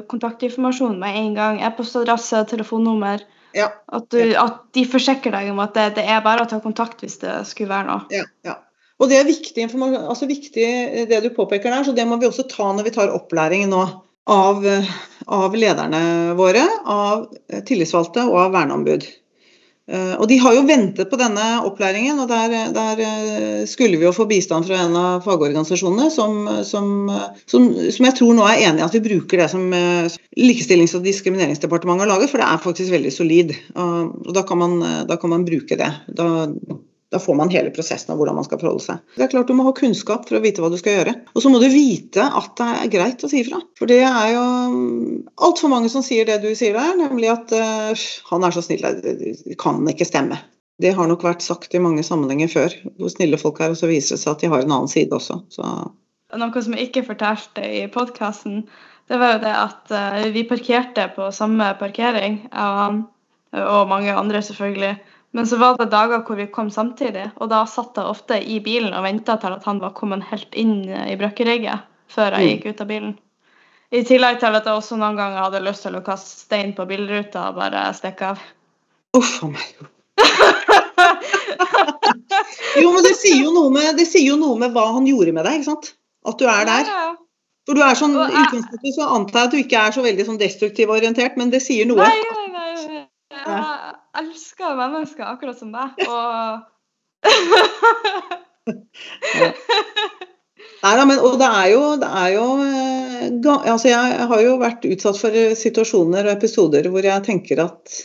[0.08, 1.61] kontaktinformasjon med en gang.
[1.68, 3.26] E-postadresse, telefonnummer.
[3.56, 3.68] Ja.
[3.92, 7.04] At, du, at, de forsikrer deg om at det, det, er bare å ta kontakt
[7.04, 8.08] hvis det skulle være noe.
[8.12, 8.58] Ja, ja.
[8.98, 10.66] Og det er viktig, altså viktig
[11.06, 13.87] det du påpeker der, så det må vi også ta når vi tar opplæring nå.
[14.28, 14.61] Av,
[15.32, 16.00] av lederne
[16.37, 17.22] våre, av
[17.64, 19.06] tillitsvalgte og av verneombud.
[19.88, 24.05] Eh, og De har jo ventet på denne opplæringen, og der, der, eh, skulle vi
[24.05, 26.90] jo få bistand fra en av fagorganisasjonene som, som,
[27.48, 30.96] som, som jeg tror nå er enig i at vi bruker det som eh, Likestillings-
[30.98, 33.57] og diskrimineringsdepartementet har laget, for det er faktisk veldig solid.
[33.79, 34.77] Og Da kan man,
[35.09, 35.88] da kan man bruke det.
[36.14, 36.29] Da,
[37.11, 39.01] da får man hele prosessen av hvordan man skal forholde seg.
[39.16, 41.14] Det er klart Du må ha kunnskap for å vite hva du skal gjøre.
[41.33, 43.62] Og så må du vite at det er greit å si ifra.
[43.81, 44.44] For det er jo
[45.49, 48.85] altfor mange som sier det du sier der, nemlig at uh, han er så snill,
[48.85, 50.40] det kan ikke stemme.
[50.79, 53.88] Det har nok vært sagt i mange sammenhenger før, hvor snille folk er, og så
[53.90, 55.40] viser det seg at de har en annen side også.
[55.51, 55.64] Så.
[56.38, 58.66] Noe som jeg ikke fortalte i podkasten,
[59.09, 64.99] det var jo det at uh, vi parkerte på samme parkering, og mange andre selvfølgelig.
[65.38, 68.57] Men så var det dager hvor vi kom samtidig, og da satt jeg ofte i
[68.59, 72.48] bilen og venta til at han var kommet helt inn i brøkkerigget før jeg mm.
[72.48, 73.12] gikk ut av bilen.
[73.94, 76.83] I tillegg til at jeg også noen ganger hadde lyst til å kaste stein på
[76.90, 78.42] bilruta og bare stikke av.
[79.14, 79.68] Uff a meg.
[82.83, 85.46] jo, men det sier jo, med, det sier jo noe med hva han gjorde med
[85.46, 85.94] deg, ikke sant?
[86.27, 86.83] At du er der.
[87.70, 90.42] For du er sånn, utgangspunktet så antar jeg at du ikke er så veldig sånn
[90.42, 92.03] destruktiv orientert, men det sier noe.
[92.03, 93.07] Nei, nei, nei.
[93.38, 93.62] Jeg
[94.22, 95.88] elsker mennesker akkurat som deg.
[96.09, 96.61] Og
[100.78, 103.24] Nei da, men og det er jo, det er jo eh,
[103.72, 107.96] altså Jeg har jo vært utsatt for situasjoner og episoder hvor jeg tenker at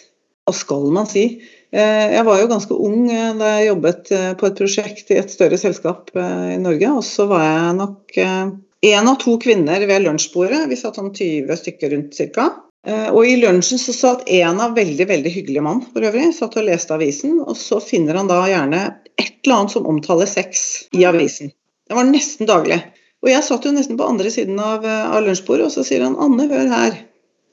[0.47, 1.25] Hva skal man si?
[1.73, 5.33] Eh, jeg var jo ganske ung eh, da jeg jobbet på et prosjekt i et
[5.33, 6.89] større selskap i Norge.
[6.97, 10.65] Og så var jeg nok én av to kvinner ved lunsjbordet.
[10.71, 12.49] Vi satt sånn 20 stykker rundt ca.
[12.87, 16.57] Eh, og I lunsjen så satt en av veldig veldig hyggelige mann for øvrig, satt
[16.59, 17.39] og leste avisen.
[17.43, 18.83] Og så finner han da gjerne
[19.15, 21.53] et eller annet som omtaler sex i avisen.
[21.87, 22.81] Det var nesten daglig.
[23.23, 26.03] Og jeg satt jo nesten på andre siden av, eh, av lunsjbordet, og så sier
[26.03, 27.01] han 'Anne, hør her'.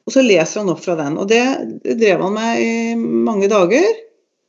[0.07, 1.19] Og så leser han opp fra den.
[1.19, 1.43] Og det,
[1.85, 3.87] det drev han med i mange dager.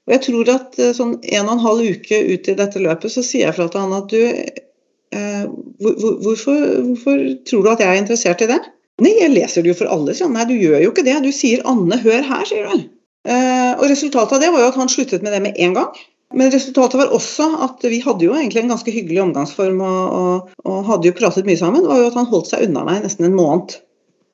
[0.07, 3.13] Og jeg tror at eh, sånn en og en halv uke ut i dette løpet
[3.13, 5.45] så sier jeg fra til han at du eh,
[5.77, 8.61] hvor, hvorfor, hvorfor tror du at jeg er interessert i det?
[9.01, 10.37] Nei, jeg leser det jo for alle, sier han.
[10.37, 11.17] Nei, du gjør jo ikke det.
[11.25, 12.87] Du sier 'Anne, hør her', sier du.
[13.29, 16.01] Eh, og resultatet av det var jo at han sluttet med det med en gang.
[16.33, 20.53] Men resultatet var også at vi hadde jo egentlig en ganske hyggelig omgangsform og, og,
[20.63, 21.87] og hadde jo pratet mye sammen.
[21.87, 23.75] Var jo at han holdt seg unna meg nesten en måned.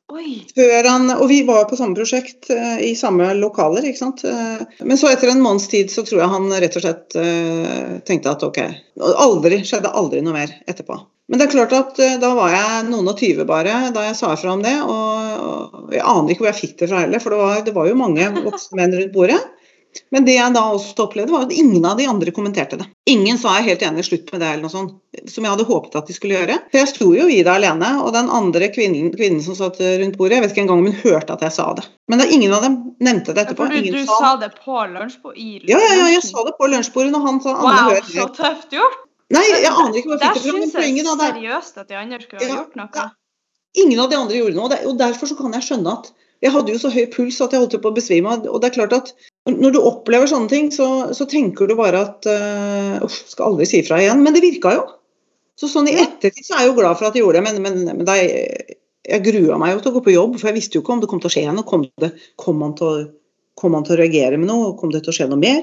[0.08, 4.24] Han, og vi var på samme prosjekt uh, i samme lokaler, ikke sant.
[4.24, 7.98] Uh, men så etter en måneds tid så tror jeg han rett og slett uh,
[8.08, 8.62] tenkte at ok.
[9.04, 10.96] Aldri, skjedde aldri noe mer etterpå.
[11.28, 14.32] Men det er klart at da var jeg noen og tyve bare da jeg sa
[14.32, 14.78] ifra om det.
[14.80, 17.89] Og jeg aner ikke hvor jeg fikk det fra heller, for det var, det var
[17.89, 19.41] jo mange voksne menn rundt bordet.
[20.14, 22.88] Men det jeg da også opplevde, var at ingen av de andre kommenterte det.
[23.10, 24.96] Ingen sa jeg helt enig, slutt med det, eller noe sånt,
[25.32, 26.58] som jeg hadde håpet at de skulle gjøre.
[26.72, 30.20] For jeg sto jo i det alene, og den andre kvinnen, kvinnen, som satt rundt
[30.20, 31.88] bordet, jeg vet ikke engang om hun hørte at jeg sa det.
[32.12, 33.68] Men da ingen av dem nevnte det etterpå.
[33.72, 35.68] Ja, du, du sa, det på lunsjbordet?
[35.68, 38.28] Ja, ja, ja, jeg sa det på lunsjbordet når han sa andre wow, hør så
[38.38, 39.04] tøft gjort!
[39.36, 40.84] Nei, jeg aner ikke hvor jeg fikk det fra.
[40.84, 42.92] Der det jeg seriøst at de andre skulle ha ja, gjort noe.
[42.96, 43.10] Ja.
[43.84, 46.08] Ingen av de andre gjorde noe, og derfor så kan jeg skjønne at
[46.46, 48.36] jeg hadde jo så høy puls at jeg holdt på å besvime.
[48.46, 49.12] Og det er klart at
[49.54, 53.84] når du opplever sånne ting, så, så tenker du bare at uh, skal aldri si
[53.88, 54.24] fra igjen.
[54.26, 54.84] Men det virka jo.
[55.58, 57.62] Så sånn i ettertid så er jeg jo glad for at jeg gjorde det, men,
[57.64, 58.18] men, men det
[59.08, 61.02] jeg grua meg jo til å gå på jobb, for jeg visste jo ikke om
[61.02, 61.66] det kom til å skje noe.
[61.68, 63.06] Kom, det, kom, han til
[63.58, 64.74] kom man til å reagere med noe?
[64.80, 65.62] Kom det til å skje noe mer?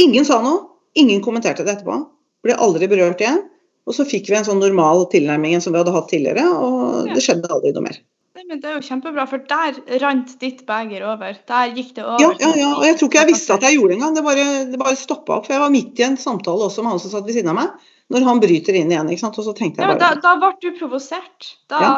[0.00, 0.68] Ingen sa noe.
[0.98, 1.98] Ingen kommenterte det etterpå.
[2.46, 3.42] Ble aldri berørt igjen.
[3.88, 7.22] Og så fikk vi en sånn normal tilnærming som vi hadde hatt tidligere, og det
[7.24, 7.98] skjedde aldri noe mer.
[8.40, 11.34] Nei, men Det er jo kjempebra, for der rant ditt beger over.
[11.50, 12.22] Der gikk det over.
[12.22, 12.68] Ja, ja, ja.
[12.72, 14.14] og jeg tror ikke jeg visste at jeg gjorde det engang.
[14.16, 15.44] Det bare, det bare stoppa opp.
[15.44, 17.58] For jeg var midt i en samtale også med han som satt ved siden av
[17.58, 19.10] meg, når han bryter inn igjen.
[19.12, 19.36] ikke sant?
[19.36, 20.00] Og så tenkte jeg bare...
[20.00, 21.50] Ja, da, da ble du provosert.
[21.68, 21.92] Da, ja.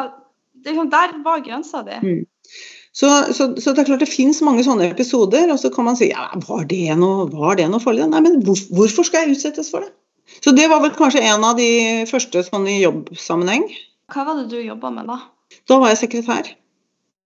[0.67, 1.99] liksom, der var grensa di.
[2.03, 2.25] Mm.
[2.91, 5.95] Så, så, så, det er klart det finnes mange sånne episoder, og så kan man
[5.97, 8.03] si ja, var det noe, var det noe farlig?
[8.11, 9.95] Nei, men hvor, hvorfor skal jeg utsettes for det?
[10.43, 13.63] Så det var vel kanskje en av de første sånn i jobbsammenheng.
[14.11, 15.21] Hva var det du jobba med da?
[15.69, 16.51] Da var jeg sekretær.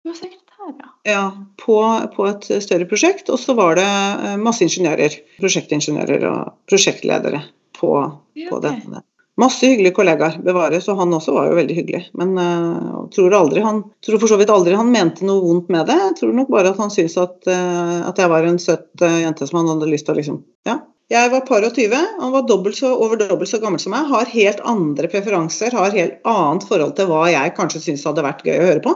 [0.04, 0.94] Du var sekretær, ja.
[1.08, 1.26] Ja,
[1.64, 1.78] på,
[2.16, 3.32] på et større prosjekt.
[3.34, 5.20] Og så var det eh, masse ingeniører.
[5.42, 7.44] Prosjektingeniører og prosjektledere
[7.78, 7.94] på,
[8.38, 9.04] Ja, på denne.
[9.38, 12.00] Masse hyggelige kollegaer bevares, og han også var jo veldig hyggelig.
[12.18, 15.86] Men uh, tror aldri han tror for så vidt aldri han mente noe vondt med
[15.86, 15.98] det.
[16.08, 19.20] Jeg tror nok bare at han syntes at, uh, at jeg var en søt uh,
[19.22, 20.80] jente som han hadde lyst til å liksom Ja.
[21.08, 24.10] Jeg var par og tyve, han var dobbelt så, over dobbelt så gammel som meg,
[24.12, 28.44] har helt andre preferanser, har helt annet forhold til hva jeg kanskje syns hadde vært
[28.44, 28.96] gøy å høre på.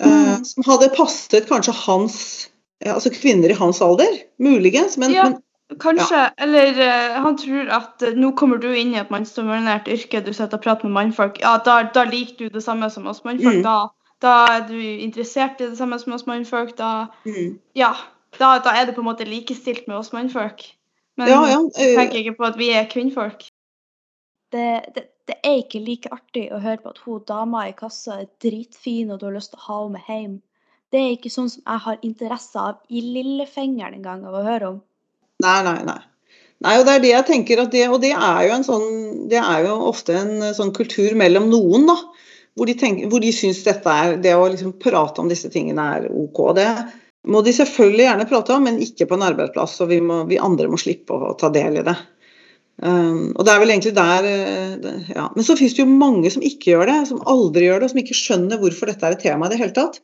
[0.00, 0.44] Eh, Mm.
[0.44, 2.48] som hadde passet kanskje hans
[2.82, 4.10] ja, Altså kvinner i hans alder,
[4.42, 5.28] muligens, men, Ja.
[5.28, 5.40] men
[5.80, 10.20] Kanskje, eller uh, han tror at uh, nå kommer du inn i et mannsdominert yrke,
[10.20, 11.40] du sitter og prater med mannfolk.
[11.40, 13.62] Ja, da, da liker du det samme som oss mannfolk.
[13.62, 13.64] Mm.
[13.64, 13.88] Da,
[14.20, 16.76] da er du interessert i det samme som oss mannfolk.
[16.76, 17.56] Da, mm.
[17.74, 17.94] ja,
[18.38, 20.66] da, da er det på en måte likestilt med oss mannfolk.
[21.18, 21.58] Men Ja, ja.
[21.78, 23.46] eh, tenker ikke på at vi er kvinnfolk.
[24.54, 28.20] Det, det, det er ikke like artig å høre på at hun dama i kassa
[28.22, 30.34] er dritfin og du har lyst til å ha henne med hjem.
[30.94, 34.68] Det er ikke sånn som jeg har interesse av i lillefingeren engang av å høre
[34.74, 34.82] om.
[35.42, 36.00] Nei, nei, nei.
[36.64, 38.84] Nei, og det er det jeg tenker at det, Og det er jo en sånn
[39.28, 41.96] Det er jo ofte en eh, sånn kultur mellom noen, da.
[42.54, 45.88] Hvor de, tenker, hvor de syns dette er Det å liksom prate om disse tingene
[45.96, 46.40] er ok.
[46.56, 46.68] Det
[47.30, 49.78] må de selvfølgelig gjerne prate om, men ikke på en arbeidsplass.
[49.84, 51.96] Og vi, må, vi andre må slippe å ta del i det.
[52.82, 54.24] Um, og det er vel egentlig der
[54.82, 55.28] det, ja.
[55.36, 57.92] Men så finnes det jo mange som ikke gjør det, som aldri gjør det, og
[57.92, 60.00] som ikke skjønner hvorfor dette er et tema i det hele tatt.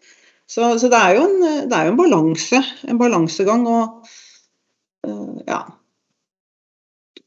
[0.50, 3.66] Så, så det er jo en, det er jo en balanse, en balansegang.
[3.66, 4.08] og
[5.06, 5.64] uh, ja.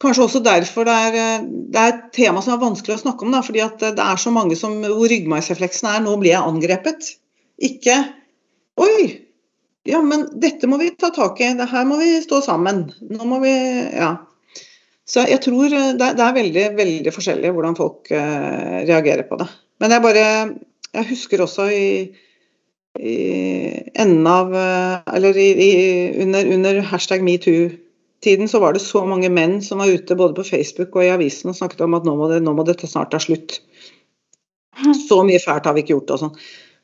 [0.04, 3.24] Kanskje også derfor det er, eh, det er et tema som er vanskelig å snakke
[3.24, 3.32] om.
[3.32, 7.14] Da, fordi at det er så mange som, hvor ryggmargsrefleksen er 'nå blir jeg angrepet'.
[7.64, 7.96] Ikke
[8.76, 9.24] 'oi,
[9.88, 12.86] ja, men dette må vi ta tak i, det her må vi stå sammen'.
[13.12, 13.54] Nå må vi
[13.94, 14.16] Ja.
[15.06, 19.28] Så jeg tror eh, det er, det er veldig, veldig forskjellig hvordan folk eh, reagerer
[19.28, 19.50] på det.
[19.84, 20.28] Men jeg bare
[20.94, 22.14] Jeg husker også i,
[23.00, 23.16] i
[24.00, 25.72] enden av eh, Eller i, i,
[26.24, 30.48] under, under hashtag metoo-tiden så var det så mange menn som var ute både på
[30.48, 33.12] Facebook og i avisen og snakket om at nå må, det, nå må dette snart
[33.12, 33.60] ta slutt.
[35.10, 36.38] Så mye fælt har vi ikke gjort og sånn.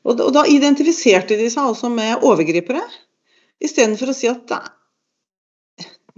[0.06, 2.82] Og, og da identifiserte de seg altså med overgripere,
[3.60, 4.54] istedenfor å si at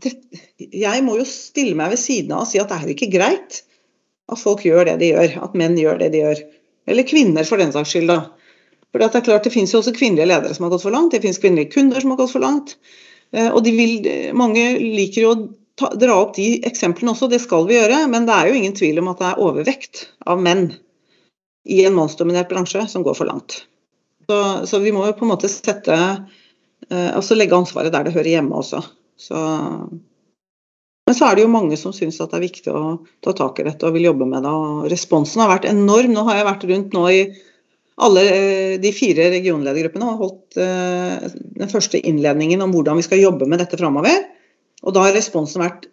[0.02, 0.12] det,
[0.58, 3.62] jeg må jo stille meg ved siden av og si at det er ikke greit
[4.30, 6.42] at folk gjør det de gjør, at menn gjør det de gjør.
[6.90, 8.10] Eller kvinner, for den saks skyld.
[8.10, 8.20] da.
[8.90, 11.14] For det er klart, det finnes jo også kvinnelige ledere som har gått for langt,
[11.14, 12.76] det finnes kvinnelige kunder som har gått for langt.
[13.32, 13.98] Eh, Og vil,
[14.36, 15.42] mange liker jo å
[15.78, 18.76] ta, dra opp de eksemplene også, det skal vi gjøre, men det er jo ingen
[18.78, 20.70] tvil om at det er overvekt av menn
[21.68, 23.62] i en mannsdominert bransje som går for langt.
[24.28, 24.38] Så,
[24.70, 28.30] så vi må jo på en måte sette eh, Altså legge ansvaret der det hører
[28.36, 28.82] hjemme også.
[29.18, 29.38] Så,
[31.06, 32.82] men så er det jo mange som syns at det er viktig å
[33.24, 34.52] ta tak i dette og vil jobbe med det.
[34.52, 36.14] og Responsen har vært enorm.
[36.14, 37.22] Nå har jeg vært rundt nå i
[38.02, 43.22] alle eh, de fire regionledergruppene og holdt eh, den første innledningen om hvordan vi skal
[43.22, 44.24] jobbe med dette framover.
[44.82, 45.88] Og da har responsen vært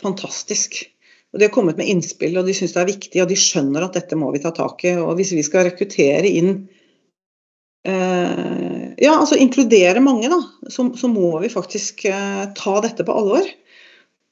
[0.00, 0.82] fantastisk.
[1.30, 3.86] Og De har kommet med innspill, og de syns det er viktig, og de skjønner
[3.86, 4.96] at dette må vi ta tak i.
[4.98, 6.66] Og hvis vi skal rekruttere inn
[7.88, 13.14] eh, Ja, altså inkludere mange, da, så, så må vi faktisk eh, ta dette på
[13.16, 13.46] alvor.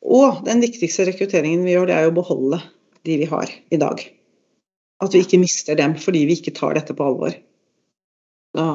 [0.04, 2.60] Og den viktigste rekrutteringen vi gjør, det er å beholde
[3.08, 4.02] de vi har i dag.
[5.02, 7.34] At vi ikke mister dem fordi vi ikke tar dette på alvor.
[8.56, 8.68] Da,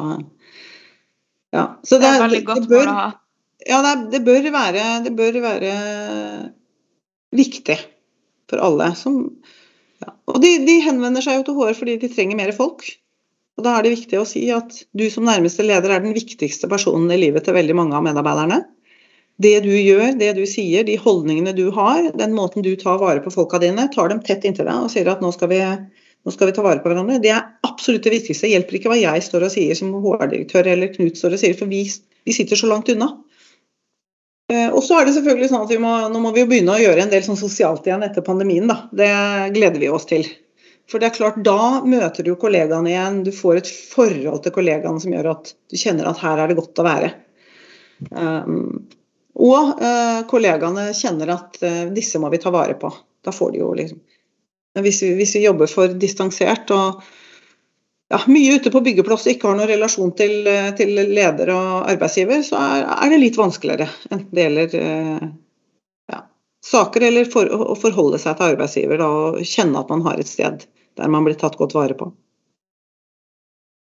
[1.53, 1.65] ja.
[1.85, 3.07] Så Det er veldig godt bør, mål å ha.
[3.67, 5.73] ja, det, det, bør være, det bør være
[7.35, 7.77] viktig
[8.49, 8.89] for alle.
[8.97, 9.19] Som,
[10.03, 10.15] ja.
[10.31, 12.87] Og de, de henvender seg jo til HR fordi de trenger mer folk.
[13.57, 16.69] Og Da er det viktig å si at du som nærmeste leder er den viktigste
[16.71, 18.63] personen i livet til veldig mange av medarbeiderne.
[19.41, 23.21] Det du gjør, det du sier, de holdningene du har, den måten du tar vare
[23.21, 26.33] på folka dine, tar dem tett inntil deg og sier at nå skal vi, nå
[26.33, 27.21] skal vi ta vare på hverandre.
[27.21, 28.47] Det er absolutt det viktigste.
[28.47, 31.57] Det hjelper ikke hva jeg står og sier som HR-direktør eller Knut står og sier,
[31.57, 31.83] for vi,
[32.25, 33.09] vi sitter så langt unna.
[34.53, 36.75] Eh, Og så er det selvfølgelig sånn at vi må, Nå må vi jo begynne
[36.75, 38.69] å gjøre en del sånn sosialt igjen etter pandemien.
[38.69, 38.83] da.
[38.93, 39.09] Det
[39.57, 40.25] gleder vi oss til.
[40.93, 43.23] For det er klart, da møter du kollegaene igjen.
[43.25, 46.57] Du får et forhold til kollegaene som gjør at du kjenner at her er det
[46.59, 47.07] godt å være.
[48.13, 48.83] Um,
[49.41, 52.91] og uh, kollegaene kjenner at uh, disse må vi ta vare på.
[53.25, 54.03] Da får de jo liksom
[54.83, 57.03] hvis vi, hvis vi jobber for distansert og
[58.09, 61.91] ja, mye ute på byggeplass og ikke har noen relasjon til, eh, til leder og
[61.91, 63.85] arbeidsgiver, så er, er det litt vanskeligere.
[64.09, 64.75] Enten det gjelder
[66.09, 66.23] ja,
[66.65, 70.31] saker eller for, å forholde seg til arbeidsgiver da, og kjenne at man har et
[70.31, 70.65] sted
[70.99, 72.11] der man blir tatt godt vare på.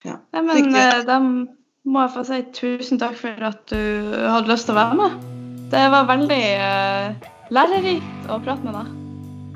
[0.05, 0.77] Nei, men Riktig.
[0.81, 4.81] eh, da må jeg få si tusen takk for at du hadde lyst til å
[4.81, 5.21] være med.
[5.71, 8.97] Det var veldig uh, lærerikt å prate med deg.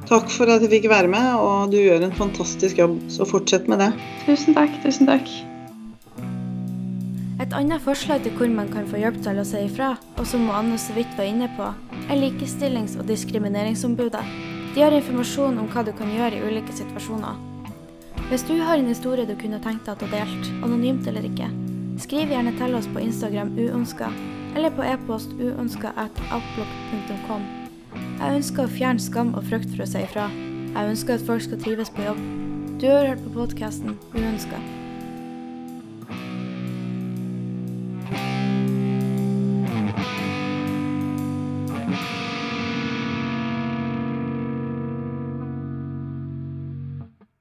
[0.04, 3.70] Takk for at jeg fikk være med, og du gjør en fantastisk jobb, så fortsett
[3.72, 3.90] med det.
[4.26, 5.30] Tusen takk, tusen takk.
[7.40, 10.44] Et annet forslag til hvor man kan få hjelp til å si ifra, og som
[10.54, 11.70] Anne så vidt var inne på,
[12.04, 14.22] er Likestillings- og diskrimineringsombudet.
[14.74, 17.36] De har informasjon om hva du kan gjøre i ulike situasjoner.
[18.26, 21.46] Hvis du har en historie du kunne tenkt deg at du delt, anonymt eller ikke,
[22.02, 24.10] skriv gjerne til oss på Instagram uønska,
[24.58, 27.46] eller på e-post uønska at outlook.com.
[27.94, 30.30] Jeg ønsker å fjerne skam og frykt for å si ifra.
[30.74, 32.24] Jeg ønsker at folk skal trives på jobb.
[32.82, 34.58] Du har hørt på podkasten Uønska.